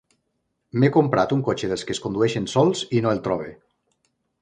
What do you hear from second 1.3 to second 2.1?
un cotxe dels que es